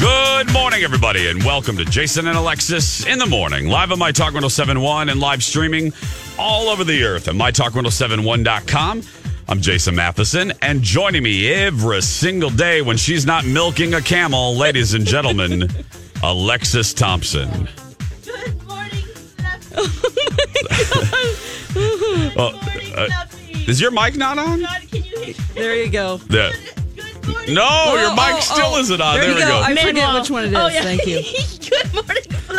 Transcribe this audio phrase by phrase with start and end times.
[0.00, 4.10] Good morning, everybody, and welcome to Jason and Alexis in the morning, live on My
[4.12, 5.92] Talk 1071 and live streaming
[6.38, 9.02] all over the earth at MyTalk1071.com.
[9.48, 14.56] I'm Jason Matheson, and joining me every single day when she's not milking a camel,
[14.56, 15.68] ladies and gentlemen,
[16.22, 17.68] Alexis Thompson.
[18.24, 19.04] Good morning,
[22.36, 22.58] Oh,
[22.96, 23.26] uh,
[23.68, 24.62] is your mic not on?
[24.62, 25.34] God, can you hear?
[25.54, 26.20] There you go.
[26.30, 26.52] Yeah.
[27.30, 27.54] Good morning.
[27.54, 28.80] No, your Oh, mic oh, still oh.
[28.80, 29.14] isn't on.
[29.14, 29.48] There There, we go.
[29.48, 29.60] go.
[29.60, 30.20] I forget Manuel.
[30.20, 30.58] which one it is.
[30.58, 30.82] Oh, yeah.
[30.82, 31.22] Thank you.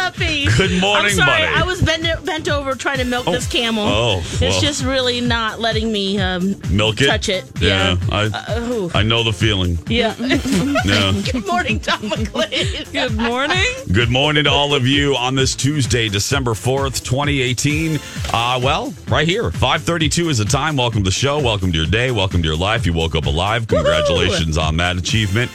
[0.01, 0.57] Good morning, Fluffy.
[0.57, 1.41] Good morning, I'm sorry.
[1.43, 1.55] buddy.
[1.55, 3.85] I was bent, bent over trying to milk this camel.
[3.87, 4.61] oh, it's well.
[4.61, 7.07] just really not letting me um, Milk it.
[7.07, 7.45] touch it.
[7.61, 7.97] Yeah, Yeah.
[8.11, 8.91] I, oh.
[8.95, 9.77] I know the feeling.
[9.87, 10.15] Yeah.
[10.83, 11.13] Yeah.
[11.31, 12.85] Good morning, Tom McLean.
[12.91, 13.63] Good morning.
[13.91, 17.99] Good morning to all of you on this Tuesday, December 4th, 2018.
[18.33, 20.75] Uh, well, right here, 532 is the time.
[20.75, 21.39] Welcome to the show.
[21.39, 22.09] Welcome to your day.
[22.11, 22.85] Welcome to your life.
[22.85, 23.67] You woke up alive.
[23.67, 25.51] Congratulations on that achievement.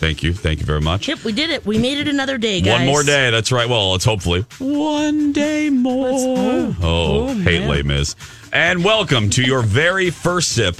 [0.00, 0.32] Thank you.
[0.32, 1.08] Thank you very much.
[1.08, 1.66] Yep, we did it.
[1.66, 2.78] We made it another day, guys.
[2.78, 3.30] One more day.
[3.30, 3.68] That's right.
[3.68, 6.08] Well, let's hopefully one day more.
[6.10, 8.16] Oh, oh, hate Les Mis.
[8.50, 10.76] And welcome to your very first sip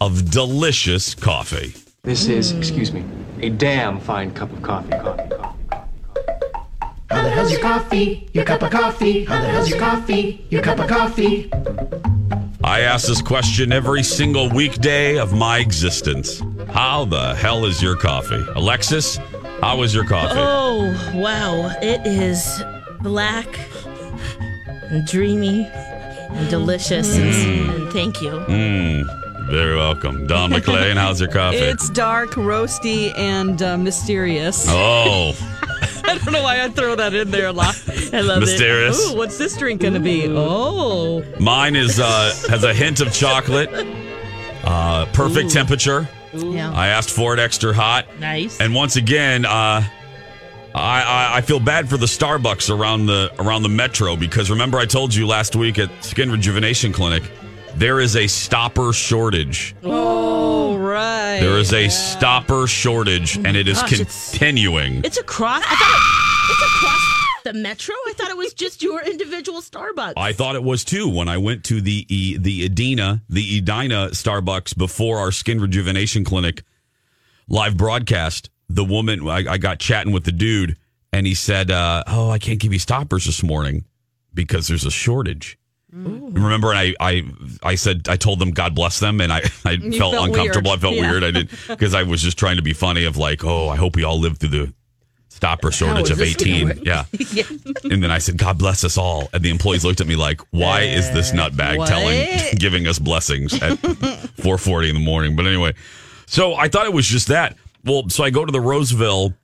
[0.00, 1.74] of delicious coffee.
[2.02, 3.04] This is, excuse me,
[3.42, 4.88] a damn fine cup of coffee.
[4.92, 5.36] Coffee, coffee,
[7.10, 7.10] coffee.
[7.10, 8.30] How the hell's your coffee?
[8.32, 9.24] Your cup of coffee?
[9.26, 10.46] How the hell's your coffee?
[10.48, 11.50] Your cup of coffee?
[12.64, 16.40] I ask this question every single weekday of my existence.
[16.70, 18.44] How the hell is your coffee?
[18.54, 19.16] Alexis,
[19.60, 20.34] how is your coffee?
[20.36, 21.76] Oh, wow.
[21.82, 22.62] It is
[23.00, 23.48] black
[24.90, 27.16] and dreamy and delicious.
[27.16, 28.30] And, and thank you.
[28.30, 30.26] Mm, very welcome.
[30.28, 31.58] Don McLean, how's your coffee?
[31.58, 34.66] It's dark, roasty, and uh, mysterious.
[34.68, 35.32] oh,
[36.12, 37.74] I don't know why I throw that in there a lot.
[38.12, 39.10] I love mysterious.
[39.10, 40.28] Ooh, what's this drink going to be?
[40.28, 43.70] Oh, Mine is uh, has a hint of chocolate.
[44.62, 46.06] Uh, perfect temperature.
[46.32, 46.42] it.
[46.42, 46.70] Yeah.
[46.72, 48.06] I asked for it extra hot.
[48.20, 48.60] Nice.
[48.60, 49.82] And once again, uh,
[50.74, 54.78] I, I I feel bad for the Starbucks around the around the metro because remember
[54.78, 57.22] I told you last week at Skin Rejuvenation Clinic
[57.76, 59.74] there is a stopper shortage.
[59.82, 61.40] oh, right.
[61.40, 65.04] There is a stopper shortage, and it is Gosh, it's- continuing.
[65.04, 65.62] It's across.
[65.66, 67.94] I thought it, it's across the metro.
[68.06, 70.14] I thought it was just your individual Starbucks.
[70.16, 74.08] I thought it was too when I went to the E- the Edina the Edina
[74.12, 76.62] Starbucks before our Skin Rejuvenation Clinic
[77.48, 78.50] live broadcast.
[78.68, 80.76] The woman I, I got chatting with the dude,
[81.12, 83.84] and he said, uh, "Oh, I can't give you stoppers this morning
[84.32, 85.58] because there's a shortage."
[85.92, 87.22] Remember, and I, I,
[87.62, 90.70] I said, I told them, God bless them, and I, I felt, felt uncomfortable.
[90.70, 90.78] weird.
[90.78, 91.10] I felt Yeah.
[91.10, 91.24] weird.
[91.24, 93.04] I did because I was just trying to be funny.
[93.04, 94.74] Of like, oh, I hope we all live through the
[95.28, 96.68] stopper shortage of eighteen.
[96.68, 96.78] work?
[96.82, 97.04] Yeah.
[97.90, 99.28] And then I said, God bless us all.
[99.34, 101.88] And the employees looked at me like, why is this nutbag What?
[101.88, 102.26] telling,
[102.56, 105.36] giving us blessings at 440 in the morning?
[105.36, 105.74] But anyway,
[106.26, 107.56] so I thought it was just that.
[107.84, 109.34] Well, so I go to the Roseville,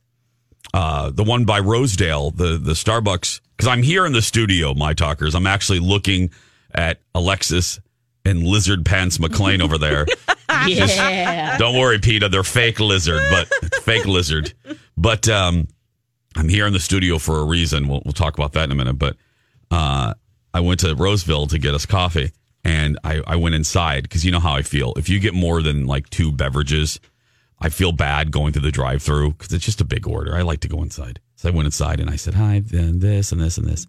[0.75, 4.93] uh, the one by Rosedale, the, the Starbucks, because I'm here in the studio, my
[4.95, 5.35] talkers.
[5.35, 6.31] I'm actually looking
[6.73, 7.81] at Alexis
[8.25, 10.07] and Lizard Pants McLean over there.
[10.67, 11.57] yeah.
[11.59, 12.29] Don't worry, Peter.
[12.29, 14.53] They're fake lizard, but fake lizard.
[14.97, 15.69] But um,
[16.37, 17.89] I'm here in the studio for a reason.
[17.89, 18.99] We'll, we'll talk about that in a minute.
[18.99, 19.17] But
[19.71, 20.15] uh,
[20.53, 22.33] I went to Roseville to get us coffee,
[22.65, 24.93] and I, I went inside because you know how I feel.
[24.97, 27.01] If you get more than like two beverages,
[27.61, 30.35] I feel bad going through the drive-through because it's just a big order.
[30.35, 33.33] I like to go inside, so I went inside and I said, "Hi, then this
[33.33, 33.87] and this and this,"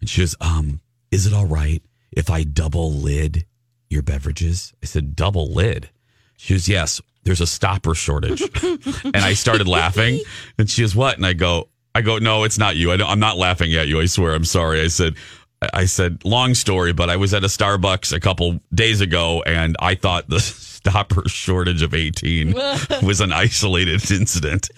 [0.00, 1.82] and she goes, "Um, is it all right
[2.12, 3.44] if I double lid
[3.90, 5.90] your beverages?" I said, "Double lid."
[6.36, 8.42] She goes, "Yes." There's a stopper shortage,
[9.04, 10.20] and I started laughing.
[10.58, 12.90] And she goes, "What?" And I go, "I go, no, it's not you.
[12.90, 14.00] I I'm not laughing at you.
[14.00, 14.34] I swear.
[14.34, 15.14] I'm sorry." I said,
[15.72, 19.76] "I said, long story, but I was at a Starbucks a couple days ago, and
[19.78, 20.40] I thought the
[20.84, 22.52] stopper shortage of 18
[23.02, 24.68] was an isolated incident.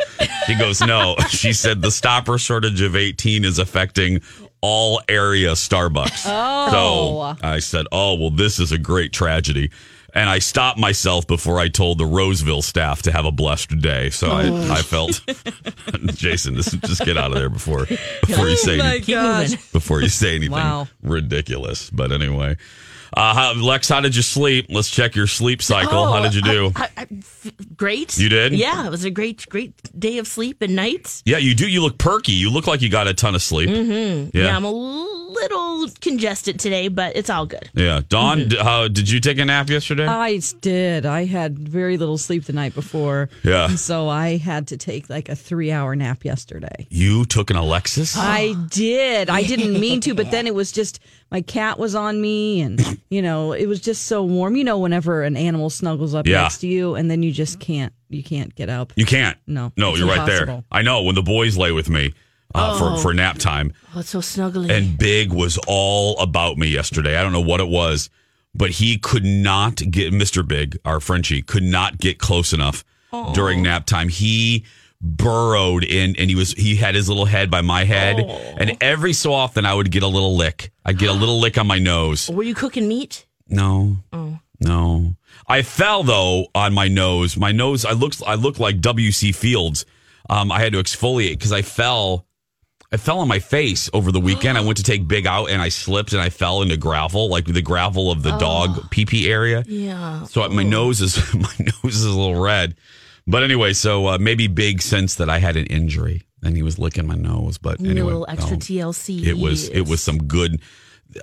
[0.46, 1.16] She goes, no.
[1.28, 4.20] She said the stopper shortage of 18 is affecting
[4.60, 6.24] all area Starbucks.
[6.26, 6.70] Oh.
[6.70, 9.70] So I said, oh, well, this is a great tragedy.
[10.14, 14.10] And I stopped myself before I told the Roseville staff to have a blessed day.
[14.10, 14.72] So I, oh.
[14.72, 15.20] I felt,
[16.14, 19.72] Jason, just, just get out of there before before you oh say Oh Keep gosh.
[19.72, 20.86] before you say anything Wow.
[21.02, 21.90] ridiculous.
[21.90, 22.56] But anyway,
[23.16, 24.66] uh, how, Lex, how did you sleep?
[24.68, 26.04] Let's check your sleep cycle.
[26.12, 26.72] how Oh, did you do?
[26.76, 28.16] I, I, I- f- great.
[28.18, 28.52] You did?
[28.54, 31.22] Yeah, it was a great, great day of sleep and nights.
[31.26, 31.68] yeah, you do.
[31.68, 32.32] You look perky.
[32.32, 33.68] You look like you got a ton of sleep.
[33.70, 34.36] Mm-hmm.
[34.36, 34.44] Yeah.
[34.44, 34.56] Yeah.
[34.56, 37.68] I'm a little congested today, but it's all good.
[37.74, 38.00] Yeah.
[38.08, 38.48] Dawn, Mm-hmm.
[38.48, 40.06] d- how, did you take a nap yesterday?
[40.06, 41.06] I did.
[41.06, 43.28] I had very little sleep the night before.
[43.42, 43.68] Yeah.
[43.76, 46.86] So I had to take like a three hour nap yesterday.
[46.90, 48.16] you took an Alexis?
[48.16, 49.28] I did.
[49.30, 51.00] I didn't mean to, but then it was just
[51.34, 54.54] my cat was on me and you know, it was just so warm.
[54.56, 56.42] You know, whenever an animal snuggles up Yeah.
[56.42, 58.92] next to you and then you just can't you can't get up.
[58.94, 59.36] You can't.
[59.48, 60.62] No, No, you're right there.
[60.70, 62.14] I know when the boys lay with me
[62.54, 63.72] uh, for, for nap time.
[63.96, 64.70] Oh, it's so snuggly.
[64.70, 67.16] And Big was all about me yesterday.
[67.16, 68.10] I don't know what it was,
[68.54, 70.46] but he could not get Mr.
[70.46, 72.84] Big, our Frenchie, could not get close enough
[73.32, 74.08] during nap time.
[74.08, 74.64] He
[75.04, 79.12] burrowed in and he was he had his little head by my head and every
[79.12, 80.72] so often I would get a little lick.
[80.84, 82.30] I'd get a little lick on my nose.
[82.30, 83.26] Were you cooking meat?
[83.48, 83.98] No.
[84.60, 85.14] No.
[85.46, 87.36] I fell though on my nose.
[87.36, 89.84] My nose I looked I looked like WC Fields.
[90.30, 92.26] Um I had to exfoliate because I fell
[92.90, 94.56] I fell on my face over the weekend.
[94.56, 97.44] I went to take Big out and I slipped and I fell into gravel, like
[97.44, 99.64] the gravel of the dog pee pee area.
[99.66, 100.24] Yeah.
[100.24, 102.76] So my nose is my nose is a little red.
[103.26, 106.78] But anyway, so uh, maybe Big sensed that I had an injury and he was
[106.78, 107.58] licking my nose.
[107.58, 108.58] But A anyway, little extra no.
[108.58, 109.24] TLC.
[109.24, 110.60] It was it was some good.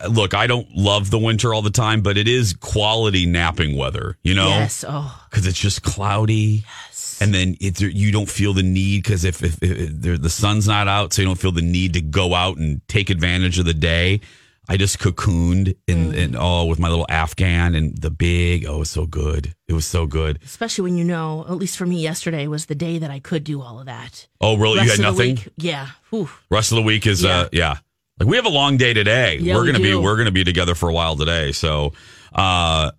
[0.09, 4.18] Look, I don't love the winter all the time, but it is quality napping weather.
[4.24, 4.86] You know, Yes.
[4.88, 6.63] Oh, because it's just cloudy.
[6.88, 10.68] Yes, and then it's, you don't feel the need because if, if, if the sun's
[10.68, 13.65] not out, so you don't feel the need to go out and take advantage of
[13.65, 14.21] the day.
[14.69, 18.79] I just cocooned in, in oh with my little Afghan and the big oh it
[18.79, 19.55] was so good.
[19.67, 20.39] It was so good.
[20.45, 23.43] especially when you know, at least for me, yesterday was the day that I could
[23.43, 24.27] do all of that.
[24.39, 24.77] Oh really?
[24.77, 25.35] Rest you had nothing.
[25.35, 25.87] week, yeah.
[26.09, 26.29] Whew.
[26.49, 27.77] Rest of the week is uh yeah.
[28.19, 29.37] Like we have a long day today.
[29.37, 30.01] Yeah, we're we gonna be do.
[30.01, 31.51] we're gonna be together for a while today.
[31.51, 31.93] So
[32.33, 32.91] uh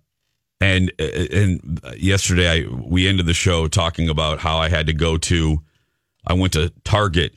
[0.59, 5.17] and and yesterday I we ended the show talking about how I had to go
[5.17, 5.59] to
[6.27, 7.33] I went to Target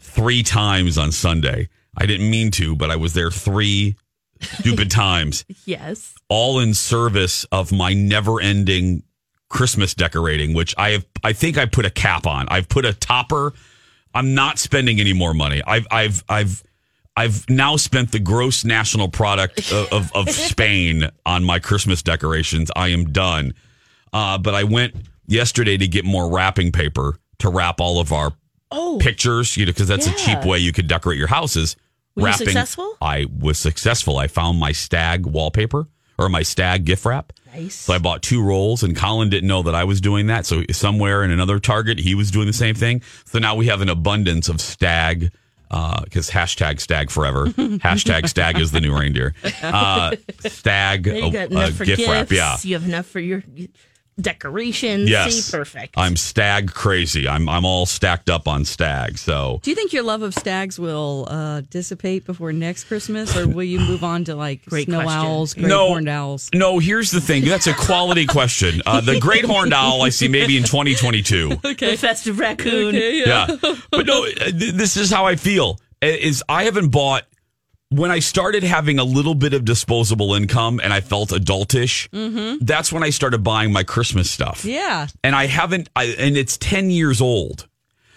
[0.00, 1.68] three times on Sunday.
[1.96, 3.96] I didn't mean to, but I was there three
[4.40, 6.14] stupid times, Yes.
[6.28, 9.02] all in service of my never ending
[9.48, 12.48] Christmas decorating, which I have I think I put a cap on.
[12.48, 13.52] I've put a topper.
[14.14, 15.60] I'm not spending any more money.
[15.66, 16.62] I've I've I've
[17.14, 22.70] I've now spent the gross national product of, of, of Spain on my Christmas decorations.
[22.74, 23.52] I am done.
[24.14, 24.94] Uh, but I went
[25.26, 28.32] yesterday to get more wrapping paper to wrap all of our
[28.72, 31.76] Oh, pictures, you know, because that's a cheap way you could decorate your houses.
[32.16, 32.96] Were you successful?
[33.00, 34.18] I was successful.
[34.18, 35.86] I found my stag wallpaper
[36.18, 37.32] or my stag gift wrap.
[37.54, 37.74] nice.
[37.74, 40.44] So I bought two rolls, and Colin didn't know that I was doing that.
[40.46, 43.02] So somewhere in another Target, he was doing the same thing.
[43.24, 45.30] So now we have an abundance of stag.
[45.70, 47.46] Because hashtag stag forever.
[47.46, 49.34] hashtag stag is the new reindeer.
[49.62, 52.10] Uh, stag you got uh, for gift gifts.
[52.10, 52.30] wrap.
[52.30, 52.58] Yeah.
[52.60, 53.42] You have enough for your
[54.20, 55.08] decorations.
[55.08, 55.34] Yes.
[55.34, 55.94] See, perfect.
[55.96, 57.26] I'm stag crazy.
[57.28, 59.18] I'm I'm all stacked up on stag.
[59.18, 63.48] So Do you think your love of stags will uh, dissipate before next Christmas, or
[63.48, 65.20] will you move on to like Great snow question.
[65.20, 66.50] owls, great horned owls?
[66.54, 67.44] No, here's the thing.
[67.44, 68.82] That's a quality question.
[68.86, 71.52] Uh, the great horned owl I see maybe in 2022.
[71.72, 71.92] Okay.
[71.92, 72.94] the festive raccoon.
[72.94, 73.46] Yeah.
[73.90, 75.80] But no, uh, th- this is how I feel.
[76.02, 77.22] Is I haven't bought
[77.92, 82.08] when I started having a little bit of disposable income and I felt adultish.
[82.10, 82.64] Mm-hmm.
[82.64, 84.64] That's when I started buying my Christmas stuff.
[84.64, 85.06] Yeah.
[85.22, 87.68] And I haven't I, and it's 10 years old.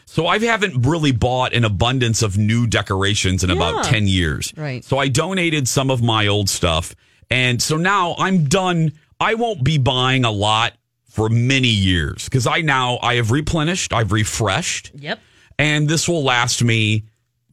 [0.05, 4.53] So I haven't really bought an abundance of new decorations in about 10 years.
[4.55, 4.83] Right.
[4.85, 6.95] So I donated some of my old stuff.
[7.29, 8.93] And so now I'm done.
[9.19, 10.73] I won't be buying a lot
[11.09, 15.19] for many years because I now I have replenished, I've refreshed, Yep.
[15.57, 17.05] and this will last me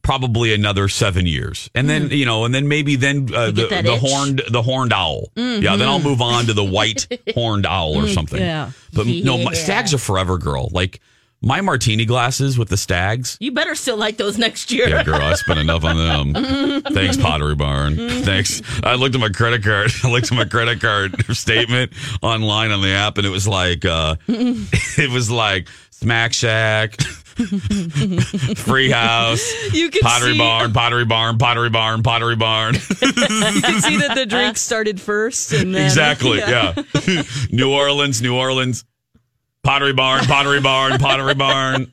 [0.03, 3.97] probably another seven years, and then you know, and then maybe then uh, the, the
[3.97, 5.31] horned the horned owl.
[5.35, 8.39] Yeah, then I'll move on to the white horned owl or something.
[8.39, 8.71] yeah.
[8.93, 10.69] but no, my, stags are forever, girl.
[10.71, 10.99] Like
[11.43, 13.37] my martini glasses with the stags.
[13.39, 14.87] You better still like those next year.
[14.87, 15.97] Yeah, girl, I spent enough on
[16.33, 16.81] them.
[16.93, 17.97] Thanks, Pottery Barn.
[17.97, 18.61] Thanks.
[18.81, 19.91] I looked at my credit card.
[20.03, 21.91] I looked at my credit card statement
[22.21, 26.95] online on the app, and it was like, uh, it was like Smack Shack,
[28.55, 29.73] Free house.
[29.73, 32.75] You can Pottery see, barn, pottery barn, pottery barn, pottery barn.
[33.01, 33.11] You
[33.61, 36.39] can see that the drink started first, and then exactly.
[36.39, 36.73] Yeah.
[37.51, 38.85] New Orleans, New Orleans.
[39.63, 41.89] Pottery barn, pottery barn, pottery barn.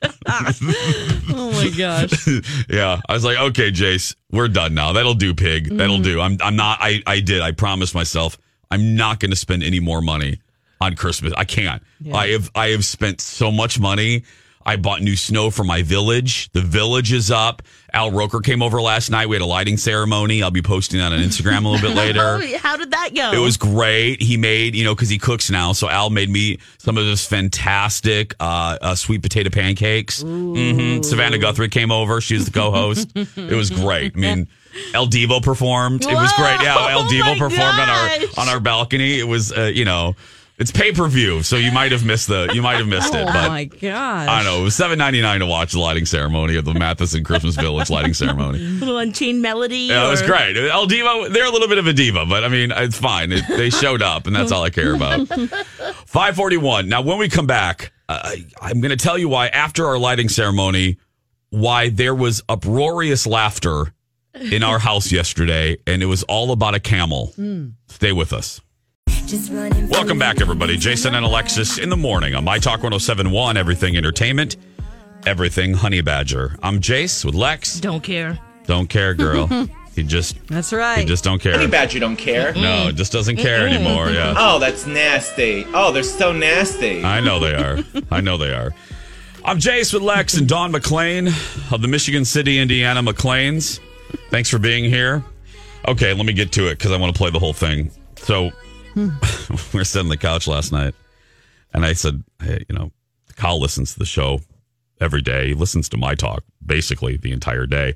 [1.32, 2.26] Oh my gosh.
[2.68, 3.00] yeah.
[3.08, 4.92] I was like, okay, Jace, we're done now.
[4.92, 5.68] That'll do, pig.
[5.76, 6.02] That'll Mm-hmm.
[6.02, 6.20] do.
[6.20, 7.40] I'm I'm not I I did.
[7.42, 8.36] I promised myself
[8.72, 10.40] I'm not gonna spend any more money
[10.80, 11.32] on Christmas.
[11.36, 11.80] I can't.
[12.12, 14.24] I have I have spent so much money.
[14.70, 16.48] I bought new snow for my village.
[16.52, 17.60] The village is up.
[17.92, 19.28] Al Roker came over last night.
[19.28, 20.44] We had a lighting ceremony.
[20.44, 22.38] I'll be posting that on Instagram a little bit later.
[22.40, 23.32] Oh, how did that go?
[23.32, 24.22] It was great.
[24.22, 25.72] He made, you know, because he cooks now.
[25.72, 30.22] So Al made me some of his fantastic uh, uh, sweet potato pancakes.
[30.22, 32.20] hmm Savannah Guthrie came over.
[32.20, 33.10] She was the co-host.
[33.16, 34.12] it was great.
[34.14, 34.46] I mean,
[34.94, 36.02] El Divo performed.
[36.04, 36.62] It was great.
[36.62, 39.18] Yeah, El Oh Divo my performed on our on our balcony.
[39.18, 40.14] It was, uh, you know,
[40.60, 43.26] it's pay per view, so you might have missed the you might have missed it.
[43.40, 44.28] Oh my gosh.
[44.28, 47.24] I know it was seven ninety nine to watch the lighting ceremony of the Matheson
[47.24, 48.58] Christmas Village lighting ceremony.
[48.80, 49.78] little Unchained Melody.
[49.78, 50.56] Yeah, it was great.
[50.56, 53.32] El Divo, they're a little bit of a diva, but I mean, it's fine.
[53.32, 55.26] It, they showed up, and that's all I care about.
[56.06, 56.88] 541.
[56.88, 60.28] Now, when we come back, uh, I'm going to tell you why, after our lighting
[60.28, 60.98] ceremony,
[61.50, 63.94] why there was uproarious laughter
[64.34, 67.32] in our house yesterday, and it was all about a camel.
[67.88, 68.60] Stay with us.
[69.90, 70.76] Welcome back, everybody.
[70.76, 74.56] Jason and Alexis in the morning on My Talk 1071, Everything Entertainment,
[75.26, 76.56] Everything Honey Badger.
[76.62, 77.80] I'm Jace with Lex.
[77.80, 78.38] Don't care.
[78.66, 79.46] Don't care, girl.
[79.96, 80.98] he just That's right.
[80.98, 81.52] he just don't care.
[81.52, 82.52] Honey Badger don't care.
[82.54, 84.10] No, it just doesn't care anymore.
[84.10, 84.34] Yeah.
[84.38, 85.64] Oh, that's nasty.
[85.74, 87.04] Oh, they're so nasty.
[87.04, 87.78] I know they are.
[88.10, 88.72] I know they are.
[89.44, 91.28] I'm Jace with Lex and Don McLean
[91.70, 93.80] of the Michigan City, Indiana McLeans.
[94.30, 95.24] Thanks for being here.
[95.88, 97.90] Okay, let me get to it because I want to play the whole thing.
[98.16, 98.50] So
[98.94, 99.08] Hmm.
[99.72, 100.94] we were sitting on the couch last night,
[101.72, 102.92] and I said, "Hey, you know,
[103.36, 104.40] Kyle listens to the show
[105.00, 105.48] every day.
[105.48, 107.94] He listens to my talk basically the entire day."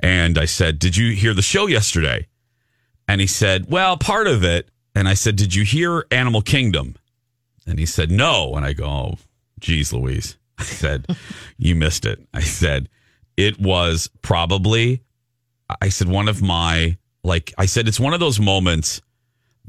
[0.00, 2.26] And I said, "Did you hear the show yesterday?"
[3.08, 6.96] And he said, "Well, part of it." And I said, "Did you hear Animal Kingdom?"
[7.70, 8.54] And he said, no.
[8.56, 9.18] And I go, oh,
[9.60, 10.36] geez, Louise.
[10.58, 11.06] I said,
[11.56, 12.18] you missed it.
[12.34, 12.88] I said,
[13.36, 15.02] it was probably,
[15.80, 19.00] I said, one of my, like, I said, it's one of those moments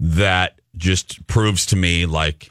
[0.02, 2.50] that just proves to me, like,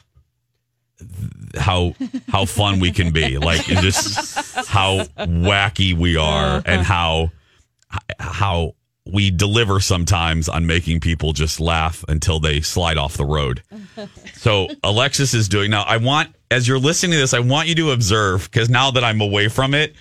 [1.57, 1.93] how
[2.29, 6.61] how fun we can be like just how wacky we are uh-huh.
[6.65, 7.31] and how
[8.19, 13.63] how we deliver sometimes on making people just laugh until they slide off the road.
[14.35, 15.83] So Alexis is doing now.
[15.83, 19.03] I want, as you're listening to this, I want you to observe because now that
[19.03, 19.95] I'm away from it,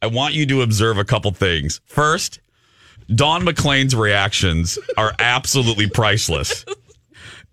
[0.00, 1.80] I want you to observe a couple things.
[1.84, 2.40] First,
[3.14, 6.64] Don McLean's reactions are absolutely priceless.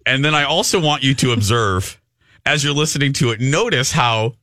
[0.06, 2.00] And then I also want you to observe
[2.46, 4.34] as you're listening to it, notice how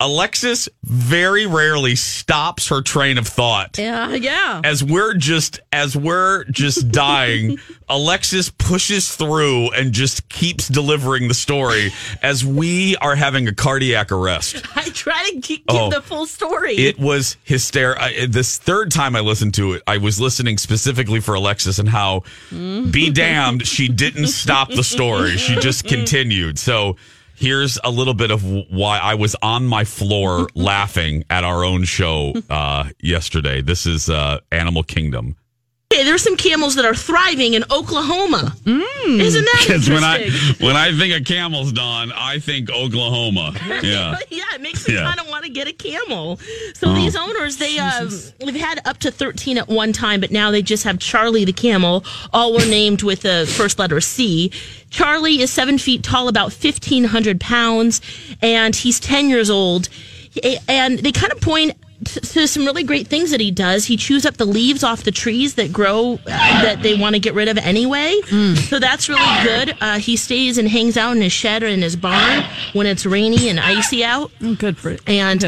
[0.00, 4.60] Alexis very rarely stops her train of thought yeah, yeah.
[4.62, 11.34] as we're just as we're just dying alexis pushes through and just keeps delivering the
[11.34, 11.90] story
[12.22, 15.90] as we are having a cardiac arrest I try to keep, Oh.
[15.90, 16.76] the full story.
[16.76, 21.34] it was hysterical this third time i listened to it i was listening specifically for
[21.34, 22.90] alexis and how mm.
[22.90, 26.96] be damned she didn't stop the story she just continued so
[27.38, 31.84] Here's a little bit of why I was on my floor laughing at our own
[31.84, 33.62] show uh, yesterday.
[33.62, 35.36] This is uh, Animal Kingdom.
[35.92, 38.54] Okay, there's some camels that are thriving in Oklahoma.
[38.66, 39.94] Isn't that Because interesting?
[39.94, 40.30] when I
[40.60, 43.52] when I think of camels, Don, I think Oklahoma.
[43.82, 44.18] Yeah.
[44.30, 45.04] yeah, it makes me Yeah.
[45.04, 46.38] kind of want to get a camel.
[46.74, 48.08] So these owners, they uh,
[48.44, 51.52] we've had up to thirteen at one time, but now they just have Charlie the
[51.54, 52.04] camel.
[52.34, 54.50] All were named with the first letter C.
[54.90, 58.00] Charlie is seven feet tall, about fifteen hundred pounds,
[58.42, 59.88] and he's ten years old.
[60.68, 63.84] And they kind of point t- to some really great things that he does.
[63.86, 67.20] He chews up the leaves off the trees that grow uh, that they want to
[67.20, 68.20] get rid of anyway.
[68.54, 69.76] So that's really good.
[69.80, 73.04] Uh, he stays and hangs out in his shed or in his barn when it's
[73.04, 74.30] rainy and icy out.
[74.58, 75.00] Good for it.
[75.08, 75.40] And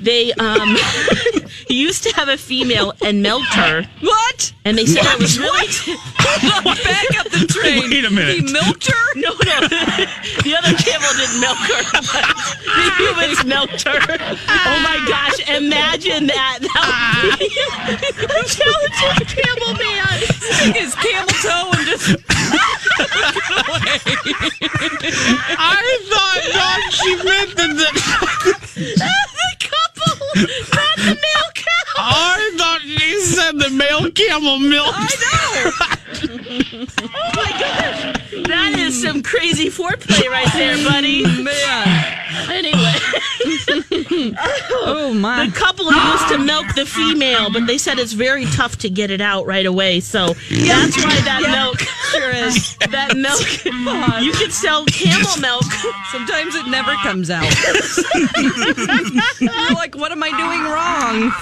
[0.00, 0.76] they um,
[1.74, 3.86] used to have a female and milked her.
[4.00, 4.52] What?
[4.64, 5.66] And they said it was really
[6.84, 7.90] Back up the train.
[7.90, 8.36] Wait a minute.
[8.36, 9.00] He milked her?
[9.16, 9.60] no, no.
[10.44, 12.26] the other camel didn't milk her, but
[12.64, 14.00] the humans milked her.
[14.48, 15.40] Oh my gosh!
[15.48, 16.58] Imagine that.
[16.60, 17.46] That would be
[18.24, 20.20] a challenging camel man.
[20.20, 22.16] Take his camel toe and just
[25.58, 30.16] I thought Don she meant the, the couple,
[30.74, 31.49] not the male
[33.70, 34.92] the male camel milk.
[34.96, 35.72] I know.
[37.02, 41.22] oh my gosh, that is some crazy foreplay right there, buddy.
[41.42, 42.16] man.
[42.48, 42.94] Anyway,
[44.82, 45.46] Oh my!
[45.46, 49.10] the couple used to milk the female, but they said it's very tough to get
[49.10, 50.00] it out right away.
[50.00, 51.78] So that's why that milk
[52.12, 52.76] Sure is.
[52.90, 53.40] that milk
[54.22, 55.64] you could sell camel milk.
[56.12, 57.44] Sometimes it never comes out.
[59.40, 61.32] You're like, what am I doing wrong?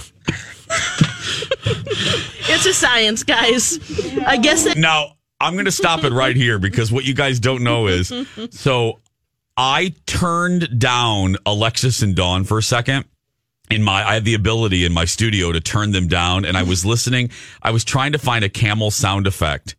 [2.51, 3.79] It's a science, guys.
[4.27, 7.63] I guess Now, I'm going to stop it right here because what you guys don't
[7.63, 8.13] know is
[8.51, 9.01] so
[9.57, 13.05] I turned down Alexis and Dawn for a second.
[13.71, 16.63] In my, I have the ability in my studio to turn them down, and I
[16.63, 17.31] was listening.
[17.63, 19.77] I was trying to find a camel sound effect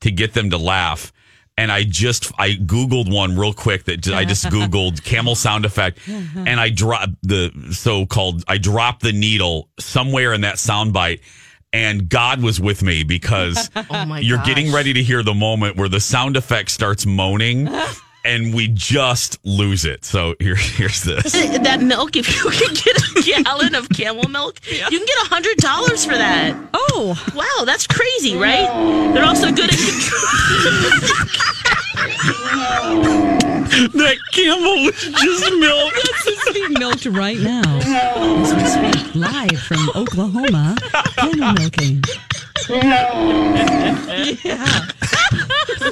[0.00, 1.10] to get them to laugh,
[1.60, 5.98] and I just I googled one real quick that I just googled camel sound effect,
[6.08, 11.20] and I dropped the so-called I dropped the needle somewhere in that sound bite,
[11.70, 14.46] and God was with me because oh my you're gosh.
[14.46, 17.68] getting ready to hear the moment where the sound effect starts moaning
[18.24, 20.04] and we just lose it.
[20.04, 21.32] So here, here's this.
[21.32, 22.16] that milk.
[22.16, 26.04] If you can get a gallon of camel milk, you can get a hundred dollars
[26.04, 26.56] for that.
[26.74, 28.66] Oh, Wow, that's crazy, right?
[29.14, 30.20] They're also good at control.
[33.94, 35.94] that camel was just milk.
[36.24, 37.62] That's being milked right now.
[37.82, 40.76] As we speak, live from Oklahoma,
[41.16, 42.02] camel milking.
[44.44, 44.86] yeah.
[45.80, 45.90] Yep.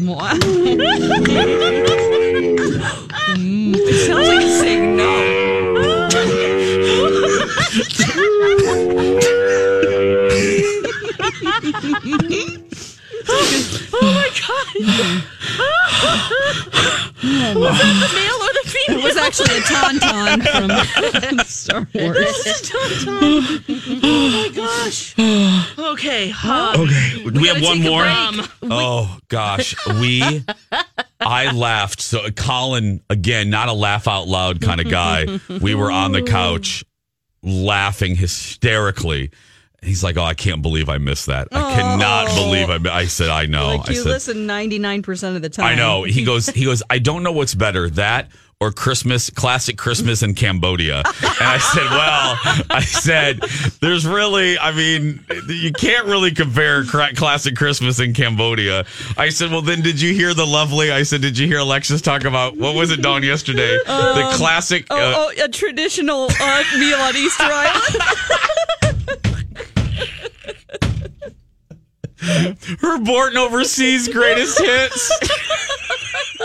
[0.00, 0.34] Wow.
[3.36, 5.38] Mm, it sounds like saying no.
[17.54, 18.27] Was that the male or the was
[19.28, 20.42] actually a tauntaun
[21.28, 22.16] from Star Wars.
[22.16, 24.00] This is a tauntaun.
[24.02, 25.14] oh my gosh.
[25.92, 26.32] Okay.
[26.44, 28.02] uh, Okay, do we have one more?
[28.02, 28.50] break.
[28.62, 30.44] Oh gosh, we.
[31.20, 32.00] I laughed.
[32.00, 35.38] So Colin, again, not a laugh out loud kind of guy.
[35.60, 36.84] We were on the couch
[37.42, 39.30] laughing hysterically.
[39.80, 41.48] He's like, "Oh, I can't believe I missed that.
[41.52, 45.42] I cannot believe I." I said, "I know." Like I you said, listen 99% of
[45.42, 45.66] the time.
[45.66, 46.02] I know.
[46.02, 48.28] He goes, he goes, I don't know what's better, that
[48.60, 51.02] or Christmas, classic Christmas in Cambodia.
[51.06, 53.40] And I said, well, I said,
[53.80, 58.84] there's really, I mean, you can't really compare classic Christmas in Cambodia.
[59.16, 62.02] I said, well, then did you hear the lovely, I said, did you hear Alexis
[62.02, 63.78] talk about, what was it, Dawn, yesterday?
[63.86, 64.86] the classic.
[64.90, 67.96] Oh, uh, oh, a traditional uh, meal on Easter Island.
[72.80, 75.66] her Borton Overseas greatest hits.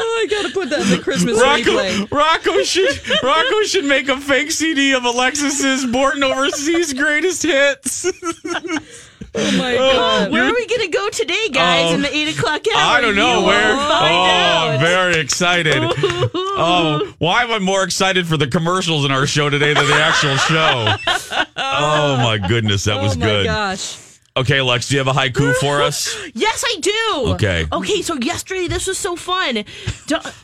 [0.05, 2.11] Oh, I gotta put that in the Christmas Rocco, replay.
[2.11, 8.05] Rocco should Rocco should make a fake CD of Alexis's Borton Overseas greatest hits.
[9.35, 10.31] Oh my oh, god.
[10.31, 11.95] Where are we going to go today, guys, Oh.
[11.95, 12.75] in the 8 o'clock hour?
[12.97, 13.67] I don't know You where.
[13.73, 14.79] will Oh, Find I'm out.
[14.79, 15.73] very excited.
[16.55, 19.95] Oh, why am I more excited for the commercials in our show today than the
[19.95, 20.95] actual show?
[21.57, 23.45] Oh my goodness, that oh, was oh my good.
[23.45, 23.97] gosh.
[24.35, 26.17] Okay, Lex, do you have a haiku for us?
[26.33, 27.31] Yes, I do.
[27.33, 27.67] Okay.
[27.71, 29.63] Okay, so yesterday this was so fun.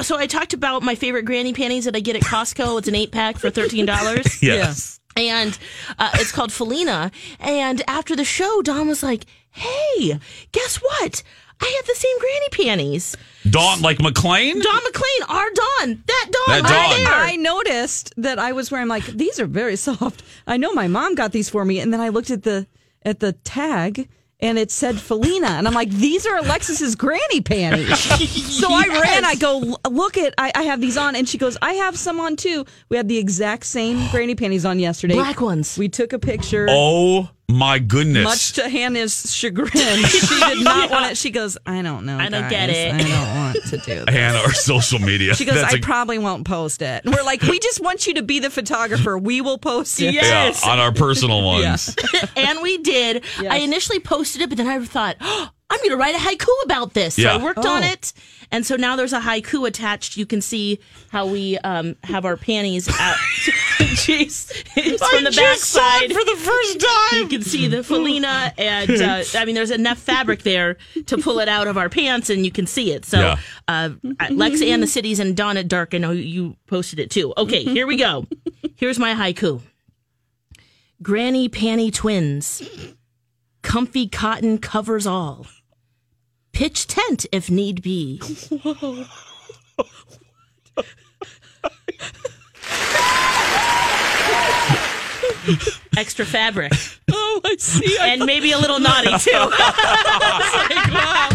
[0.01, 2.77] So I talked about my favorite granny panties that I get at Costco.
[2.77, 4.41] It's an eight pack for thirteen dollars.
[4.43, 4.99] Yes.
[5.17, 5.57] and
[5.97, 7.09] uh, it's called Felina.
[7.39, 10.19] And after the show, Don was like, "Hey,
[10.51, 11.23] guess what?
[11.61, 13.17] I have the same granny panties.
[13.49, 14.61] Dawn, like McLean?
[14.61, 17.03] Don McLean, our Don, that Don, That right Dawn.
[17.03, 17.13] there.
[17.13, 20.21] I noticed that I was wearing like these are very soft.
[20.45, 22.67] I know my mom got these for me, and then I looked at the
[23.03, 24.09] at the tag
[24.41, 27.99] and it said Felina, and I'm like, these are Alexis's granny panties.
[28.59, 29.25] so I ran.
[29.25, 30.33] I go look at.
[30.37, 32.65] I, I have these on, and she goes, I have some on too.
[32.87, 35.15] We had the exact same granny panties on yesterday.
[35.15, 35.77] Black ones.
[35.77, 36.67] We took a picture.
[36.69, 38.23] Oh my goodness.
[38.23, 41.17] Much to Hannah's chagrin, she did not want it.
[41.17, 42.17] She goes, I don't know.
[42.17, 42.51] I don't guys.
[42.51, 44.15] get it." I don't want to do this.
[44.15, 45.33] Hannah or social media.
[45.33, 47.03] She goes, That's I a- probably won't post it.
[47.03, 49.17] And we're like, we just want you to be the photographer.
[49.17, 50.13] We will post it.
[50.13, 50.65] yeah, Yes.
[50.65, 51.95] on our personal ones.
[52.37, 53.23] and we did.
[53.39, 56.47] I initially posted it, but then I thought, oh, I'm going to write a haiku
[56.65, 57.15] about this.
[57.15, 57.87] So I worked on Oh.
[57.87, 58.11] it.
[58.51, 60.17] And so now there's a haiku attached.
[60.17, 60.79] You can see
[61.11, 63.15] how we um, have our panties out.
[63.77, 64.51] Jeez.
[64.75, 66.07] It's from the back side.
[66.11, 67.19] for the first time.
[67.21, 71.37] You can see the Felina, and uh, I mean, there's enough fabric there to pull
[71.39, 73.05] it out of our pants, and you can see it.
[73.05, 73.37] So, Yeah.
[73.67, 73.89] uh,
[74.31, 77.31] Lex and the cities and Dawn at Dark, I know you posted it too.
[77.37, 78.25] Okay, here we go.
[78.77, 79.61] Here's my haiku
[81.03, 82.63] Granny Panty Twins.
[83.61, 85.45] Comfy cotton covers all.
[86.51, 88.21] Pitch tent if need be.
[95.97, 96.71] extra fabric,
[97.11, 97.97] Oh, I see.
[97.99, 99.31] I and maybe a little naughty too.
[99.33, 101.29] was like, wow.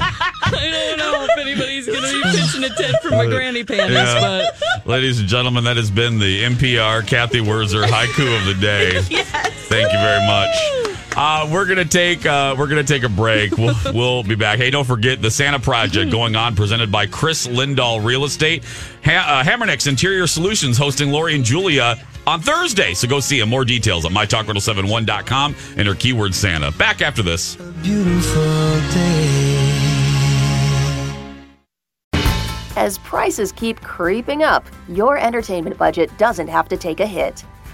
[0.47, 3.93] I don't know if anybody's going to be pitching a tent for my granny panties,
[3.95, 4.47] Yeah.
[4.57, 8.93] but Ladies and gentlemen, that has been the MPR Cathy Wurzer haiku of the day.
[9.11, 9.29] yes.
[9.69, 10.84] Thank you very much.
[11.17, 13.57] Uh, we're gonna take uh, we're gonna take a break.
[13.57, 14.59] We'll, we'll be back.
[14.59, 18.65] Hey, don't forget the Santa Project going on, presented by Chris Lindahl Real Estate,
[19.05, 21.97] ha- uh, Hammernix Interior Solutions, hosting Lori and Julia
[22.27, 22.95] on Thursday.
[22.95, 23.49] So go see them.
[23.49, 26.73] More details at mytalk1071.com and her keyword Santa.
[26.73, 27.57] Back after this.
[32.77, 37.45] As prices keep creeping up, your entertainment budget doesn't have to take a hit.